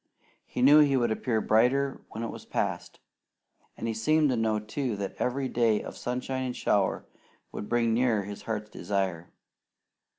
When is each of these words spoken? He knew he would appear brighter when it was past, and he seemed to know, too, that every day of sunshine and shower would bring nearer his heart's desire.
He 0.47 0.63
knew 0.63 0.79
he 0.79 0.97
would 0.97 1.11
appear 1.11 1.41
brighter 1.41 2.01
when 2.09 2.23
it 2.23 2.31
was 2.31 2.43
past, 2.43 2.99
and 3.77 3.87
he 3.87 3.93
seemed 3.93 4.29
to 4.31 4.35
know, 4.35 4.57
too, 4.57 4.95
that 4.97 5.13
every 5.19 5.47
day 5.47 5.79
of 5.83 5.95
sunshine 5.95 6.41
and 6.41 6.55
shower 6.57 7.05
would 7.51 7.69
bring 7.69 7.93
nearer 7.93 8.23
his 8.23 8.41
heart's 8.41 8.71
desire. 8.71 9.29